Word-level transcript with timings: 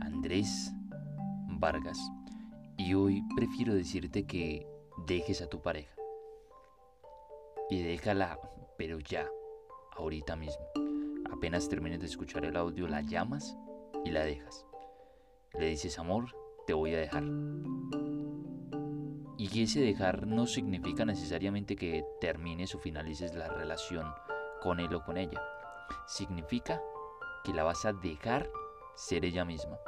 Andrés 0.00 0.72
Vargas 1.58 1.98
y 2.76 2.94
hoy 2.94 3.22
prefiero 3.36 3.74
decirte 3.74 4.26
que 4.26 4.66
dejes 5.06 5.42
a 5.42 5.48
tu 5.48 5.60
pareja. 5.60 5.94
Y 7.68 7.82
déjala, 7.82 8.38
pero 8.76 8.98
ya, 8.98 9.28
ahorita 9.96 10.36
mismo. 10.36 10.64
Apenas 11.32 11.68
termines 11.68 12.00
de 12.00 12.06
escuchar 12.06 12.44
el 12.44 12.56
audio, 12.56 12.88
la 12.88 13.02
llamas 13.02 13.56
y 14.04 14.10
la 14.10 14.24
dejas. 14.24 14.66
Le 15.58 15.66
dices, 15.66 15.98
amor, 15.98 16.34
te 16.66 16.74
voy 16.74 16.94
a 16.94 16.98
dejar. 16.98 17.24
Y 19.36 19.62
ese 19.62 19.80
dejar 19.80 20.26
no 20.26 20.46
significa 20.46 21.04
necesariamente 21.04 21.76
que 21.76 22.04
termines 22.20 22.74
o 22.74 22.78
finalices 22.78 23.34
la 23.34 23.48
relación 23.48 24.06
con 24.62 24.80
él 24.80 24.94
o 24.94 25.02
con 25.02 25.16
ella. 25.16 25.40
Significa 26.06 26.80
que 27.44 27.54
la 27.54 27.64
vas 27.64 27.84
a 27.84 27.92
dejar 27.92 28.50
ser 28.94 29.24
ella 29.24 29.44
misma. 29.44 29.78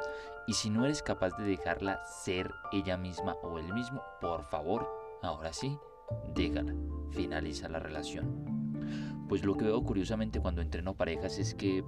Y 0.47 0.55
si 0.55 0.71
no 0.71 0.85
eres 0.85 1.03
capaz 1.03 1.37
de 1.37 1.45
dejarla 1.45 2.05
ser 2.05 2.53
ella 2.73 2.97
misma 2.97 3.35
o 3.43 3.59
él 3.59 3.73
mismo, 3.73 4.03
por 4.21 4.43
favor, 4.45 4.89
ahora 5.23 5.53
sí, 5.53 5.79
déjala, 6.35 6.75
finaliza 7.11 7.69
la 7.69 7.79
relación. 7.79 9.27
Pues 9.29 9.45
lo 9.45 9.57
que 9.57 9.65
veo 9.65 9.83
curiosamente 9.83 10.41
cuando 10.41 10.61
entreno 10.61 10.97
parejas 10.97 11.39
es 11.39 11.55
que 11.55 11.85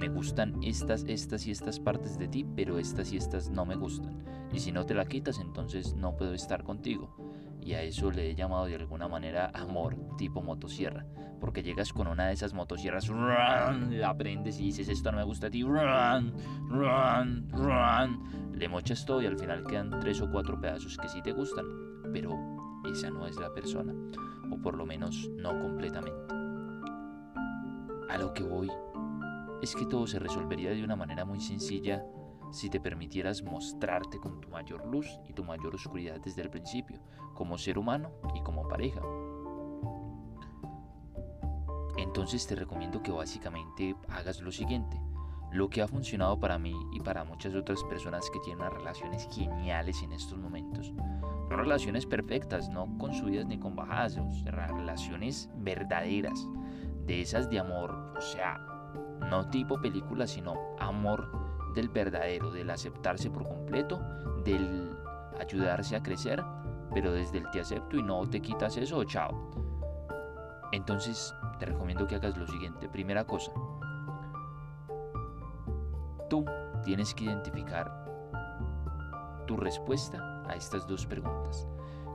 me 0.00 0.08
gustan 0.08 0.58
estas, 0.62 1.04
estas 1.04 1.46
y 1.46 1.50
estas 1.50 1.78
partes 1.78 2.18
de 2.18 2.26
ti, 2.26 2.44
pero 2.56 2.78
estas 2.78 3.12
y 3.12 3.18
estas 3.18 3.50
no 3.50 3.66
me 3.66 3.76
gustan. 3.76 4.24
Y 4.52 4.58
si 4.60 4.72
no 4.72 4.86
te 4.86 4.94
la 4.94 5.04
quitas, 5.04 5.38
entonces 5.38 5.94
no 5.94 6.16
puedo 6.16 6.32
estar 6.32 6.64
contigo. 6.64 7.14
Y 7.60 7.74
a 7.74 7.82
eso 7.82 8.10
le 8.10 8.30
he 8.30 8.34
llamado 8.34 8.64
de 8.64 8.76
alguna 8.76 9.08
manera 9.08 9.50
amor 9.54 9.96
tipo 10.16 10.42
motosierra. 10.42 11.06
Porque 11.40 11.62
llegas 11.62 11.92
con 11.92 12.06
una 12.06 12.26
de 12.26 12.34
esas 12.34 12.52
motosierras, 12.52 13.08
la 13.08 14.14
prendes 14.16 14.60
y 14.60 14.64
dices 14.64 14.88
esto 14.88 15.10
no 15.10 15.18
me 15.18 15.24
gusta 15.24 15.46
a 15.46 15.50
ti, 15.50 15.62
run, 15.62 16.34
run, 16.68 17.48
run. 17.50 18.52
Le 18.54 18.68
mochas 18.68 19.06
todo 19.06 19.22
y 19.22 19.26
al 19.26 19.38
final 19.38 19.64
quedan 19.64 19.98
tres 20.00 20.20
o 20.20 20.30
cuatro 20.30 20.60
pedazos 20.60 20.98
que 20.98 21.08
sí 21.08 21.22
te 21.22 21.32
gustan. 21.32 21.64
Pero 22.12 22.38
esa 22.90 23.10
no 23.10 23.26
es 23.26 23.36
la 23.36 23.52
persona. 23.54 23.94
O 24.50 24.58
por 24.58 24.76
lo 24.76 24.84
menos 24.84 25.30
no 25.36 25.58
completamente. 25.58 26.34
A 28.10 28.18
lo 28.18 28.34
que 28.34 28.42
voy 28.42 28.70
es 29.62 29.74
que 29.74 29.86
todo 29.86 30.06
se 30.06 30.18
resolvería 30.18 30.70
de 30.70 30.84
una 30.84 30.96
manera 30.96 31.24
muy 31.24 31.40
sencilla 31.40 32.04
si 32.50 32.68
te 32.68 32.80
permitieras 32.80 33.42
mostrarte 33.42 34.18
con 34.18 34.40
tu 34.40 34.48
mayor 34.48 34.86
luz 34.86 35.06
y 35.28 35.32
tu 35.32 35.44
mayor 35.44 35.74
oscuridad 35.74 36.20
desde 36.20 36.42
el 36.42 36.50
principio, 36.50 37.00
como 37.34 37.58
ser 37.58 37.78
humano 37.78 38.10
y 38.34 38.42
como 38.42 38.68
pareja. 38.68 39.00
Entonces 42.00 42.46
te 42.46 42.54
recomiendo 42.54 43.02
que 43.02 43.12
básicamente 43.12 43.94
hagas 44.08 44.40
lo 44.40 44.50
siguiente. 44.50 44.98
Lo 45.52 45.68
que 45.68 45.82
ha 45.82 45.88
funcionado 45.88 46.38
para 46.38 46.58
mí 46.58 46.74
y 46.92 47.00
para 47.00 47.24
muchas 47.24 47.54
otras 47.54 47.82
personas 47.84 48.30
que 48.30 48.38
tienen 48.40 48.60
unas 48.60 48.72
relaciones 48.72 49.28
geniales 49.30 50.02
en 50.02 50.12
estos 50.12 50.38
momentos. 50.38 50.92
Relaciones 51.50 52.06
perfectas, 52.06 52.70
no 52.70 52.96
con 52.96 53.12
subidas 53.12 53.46
ni 53.46 53.58
con 53.58 53.76
bajadas, 53.76 54.16
relaciones 54.44 55.50
verdaderas, 55.56 56.48
de 57.04 57.20
esas 57.20 57.50
de 57.50 57.58
amor, 57.58 58.14
o 58.16 58.20
sea, 58.20 58.58
no 59.28 59.50
tipo 59.50 59.80
película, 59.80 60.26
sino 60.26 60.54
amor 60.78 61.72
del 61.74 61.88
verdadero, 61.88 62.50
del 62.50 62.70
aceptarse 62.70 63.30
por 63.30 63.46
completo, 63.46 64.00
del 64.44 64.96
ayudarse 65.38 65.96
a 65.96 66.02
crecer, 66.02 66.42
pero 66.94 67.12
desde 67.12 67.38
el 67.38 67.50
te 67.50 67.60
acepto 67.60 67.96
y 67.96 68.02
no 68.02 68.28
te 68.28 68.40
quitas 68.40 68.76
eso, 68.76 69.02
chao. 69.04 69.50
Entonces 70.72 71.34
te 71.60 71.66
recomiendo 71.66 72.06
que 72.06 72.16
hagas 72.16 72.36
lo 72.36 72.46
siguiente. 72.46 72.88
Primera 72.88 73.24
cosa, 73.26 73.52
tú 76.28 76.44
tienes 76.82 77.14
que 77.14 77.24
identificar 77.24 77.92
tu 79.46 79.56
respuesta 79.56 80.42
a 80.48 80.54
estas 80.54 80.86
dos 80.86 81.06
preguntas. 81.06 81.68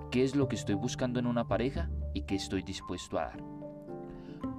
¿Qué 0.09 0.23
es 0.23 0.35
lo 0.35 0.47
que 0.47 0.55
estoy 0.55 0.75
buscando 0.75 1.19
en 1.19 1.27
una 1.27 1.47
pareja 1.47 1.89
y 2.13 2.23
qué 2.23 2.35
estoy 2.35 2.63
dispuesto 2.63 3.19
a 3.19 3.25
dar? 3.25 3.43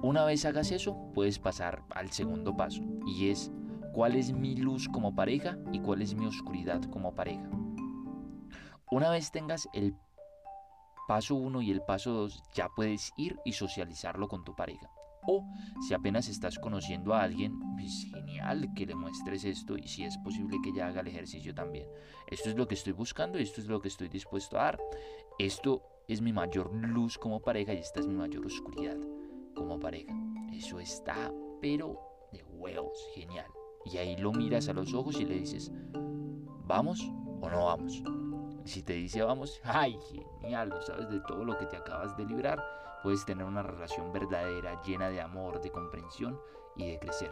Una 0.01 0.23
vez 0.23 0.45
hagas 0.45 0.71
eso, 0.71 1.11
puedes 1.13 1.37
pasar 1.37 1.83
al 1.89 2.11
segundo 2.11 2.55
paso 2.55 2.81
y 3.05 3.29
es 3.29 3.51
cuál 3.93 4.15
es 4.15 4.31
mi 4.31 4.55
luz 4.55 4.87
como 4.87 5.13
pareja 5.13 5.57
y 5.73 5.79
cuál 5.79 6.01
es 6.01 6.15
mi 6.15 6.25
oscuridad 6.27 6.81
como 6.83 7.13
pareja. 7.13 7.49
Una 8.89 9.09
vez 9.09 9.31
tengas 9.31 9.67
el 9.73 9.95
paso 11.07 11.35
1 11.35 11.61
y 11.61 11.71
el 11.71 11.81
paso 11.81 12.11
2, 12.11 12.43
ya 12.53 12.69
puedes 12.75 13.13
ir 13.17 13.39
y 13.45 13.53
socializarlo 13.53 14.27
con 14.27 14.43
tu 14.43 14.55
pareja. 14.55 14.91
O 15.25 15.45
si 15.85 15.93
apenas 15.93 16.29
estás 16.29 16.57
conociendo 16.59 17.13
a 17.13 17.23
alguien, 17.23 17.59
es 17.79 18.07
genial 18.13 18.73
que 18.75 18.85
le 18.85 18.95
muestres 18.95 19.43
esto 19.43 19.77
y 19.77 19.87
si 19.87 20.03
es 20.03 20.17
posible 20.19 20.57
que 20.63 20.73
ya 20.73 20.87
haga 20.87 21.01
el 21.01 21.07
ejercicio 21.07 21.53
también. 21.53 21.87
Esto 22.27 22.49
es 22.49 22.55
lo 22.55 22.67
que 22.67 22.75
estoy 22.75 22.93
buscando 22.93 23.37
esto 23.37 23.59
es 23.59 23.67
lo 23.67 23.81
que 23.81 23.89
estoy 23.89 24.07
dispuesto 24.09 24.57
a 24.57 24.63
dar. 24.63 24.79
Esto 25.37 25.83
es 26.07 26.21
mi 26.21 26.31
mayor 26.31 26.73
luz 26.73 27.17
como 27.17 27.41
pareja 27.41 27.73
y 27.73 27.77
esta 27.77 27.99
es 27.99 28.07
mi 28.07 28.15
mayor 28.15 28.45
oscuridad 28.45 28.97
como 29.53 29.79
pareja. 29.79 30.13
Eso 30.53 30.79
está, 30.79 31.31
pero 31.61 31.99
de 32.31 32.43
huevos, 32.43 32.97
genial. 33.13 33.47
Y 33.85 33.97
ahí 33.97 34.15
lo 34.17 34.31
miras 34.31 34.69
a 34.69 34.73
los 34.73 34.93
ojos 34.93 35.19
y 35.19 35.25
le 35.25 35.35
dices, 35.35 35.71
¿vamos 36.65 37.01
o 37.41 37.49
no 37.49 37.65
vamos? 37.65 38.01
Si 38.67 38.83
te 38.83 38.93
dice 38.93 39.23
vamos, 39.23 39.61
ay, 39.63 39.97
genial, 40.41 40.73
sabes 40.85 41.09
de 41.09 41.21
todo 41.21 41.45
lo 41.45 41.57
que 41.57 41.65
te 41.65 41.77
acabas 41.77 42.17
de 42.17 42.25
librar, 42.25 42.61
puedes 43.01 43.25
tener 43.25 43.45
una 43.45 43.63
relación 43.63 44.11
verdadera, 44.11 44.81
llena 44.83 45.09
de 45.09 45.21
amor, 45.21 45.61
de 45.61 45.71
comprensión 45.71 46.37
y 46.75 46.91
de 46.91 46.99
crecer. 46.99 47.31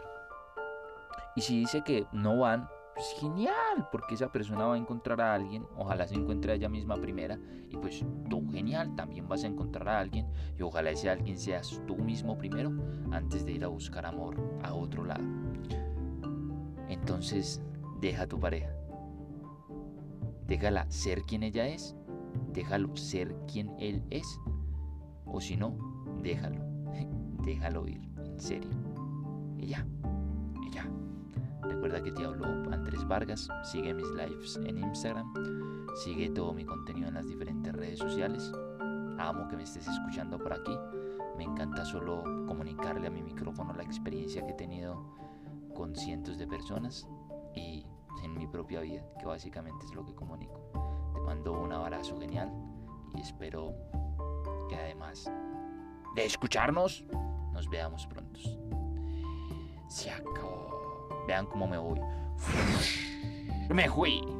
Y 1.34 1.42
si 1.42 1.58
dice 1.58 1.82
que 1.84 2.06
no 2.12 2.38
van, 2.38 2.66
pues 2.94 3.14
genial, 3.20 3.86
porque 3.92 4.14
esa 4.14 4.32
persona 4.32 4.64
va 4.64 4.74
a 4.74 4.78
encontrar 4.78 5.20
a 5.20 5.34
alguien, 5.34 5.66
ojalá 5.76 6.08
se 6.08 6.14
encuentre 6.14 6.54
ella 6.54 6.70
misma 6.70 6.96
primera, 6.96 7.38
y 7.68 7.76
pues 7.76 8.02
tú 8.30 8.50
genial, 8.50 8.96
también 8.96 9.28
vas 9.28 9.44
a 9.44 9.48
encontrar 9.48 9.90
a 9.90 10.00
alguien, 10.00 10.26
y 10.58 10.62
ojalá 10.62 10.90
ese 10.90 11.10
alguien 11.10 11.36
seas 11.36 11.82
tú 11.86 11.96
mismo 11.96 12.38
primero, 12.38 12.72
antes 13.12 13.44
de 13.44 13.52
ir 13.52 13.64
a 13.64 13.68
buscar 13.68 14.06
amor 14.06 14.36
a 14.62 14.72
otro 14.72 15.04
lado. 15.04 15.24
Entonces, 16.88 17.60
deja 18.00 18.26
tu 18.26 18.40
pareja. 18.40 18.75
Déjala 20.46 20.90
ser 20.90 21.22
quien 21.22 21.42
ella 21.42 21.66
es, 21.66 21.96
déjalo 22.52 22.96
ser 22.96 23.36
quien 23.50 23.74
él 23.78 24.02
es, 24.10 24.26
o 25.24 25.40
si 25.40 25.56
no, 25.56 25.76
déjalo, 26.22 26.60
déjalo 27.44 27.88
ir, 27.88 28.00
en 28.18 28.40
serio. 28.40 28.70
Y 29.58 29.66
ya, 29.66 29.86
y 30.62 30.70
ya. 30.70 30.88
Recuerda 31.62 32.02
que 32.02 32.12
te 32.12 32.24
habló 32.24 32.46
Andrés 32.72 33.06
Vargas. 33.08 33.48
Sigue 33.64 33.92
mis 33.92 34.08
lives 34.10 34.60
en 34.64 34.78
Instagram. 34.78 35.32
Sigue 35.96 36.30
todo 36.30 36.52
mi 36.52 36.64
contenido 36.64 37.08
en 37.08 37.14
las 37.14 37.26
diferentes 37.26 37.72
redes 37.72 37.98
sociales. 37.98 38.52
Amo 39.18 39.48
que 39.48 39.56
me 39.56 39.64
estés 39.64 39.88
escuchando 39.88 40.38
por 40.38 40.52
aquí. 40.52 40.76
Me 41.36 41.44
encanta 41.44 41.84
solo 41.84 42.22
comunicarle 42.46 43.06
a 43.06 43.10
mi 43.10 43.22
micrófono 43.22 43.72
la 43.72 43.82
experiencia 43.82 44.44
que 44.44 44.52
he 44.52 44.56
tenido 44.56 45.14
con 45.74 45.94
cientos 45.94 46.38
de 46.38 46.46
personas 46.46 47.08
propia 48.56 48.80
vida, 48.80 49.02
que 49.18 49.26
básicamente 49.26 49.84
es 49.84 49.94
lo 49.94 50.02
que 50.02 50.14
comunico. 50.14 50.58
Te 51.12 51.20
mando 51.20 51.52
un 51.52 51.74
abrazo 51.74 52.18
genial 52.18 52.50
y 53.14 53.20
espero 53.20 53.74
que 54.70 54.76
además 54.76 55.30
de 56.14 56.24
escucharnos, 56.24 57.04
nos 57.52 57.68
veamos 57.68 58.06
pronto. 58.06 58.40
Se 59.88 60.10
acabó. 60.10 61.24
Vean 61.28 61.44
cómo 61.44 61.66
me 61.66 61.76
voy. 61.76 62.00
Me 63.68 63.90
fui. 63.90 64.35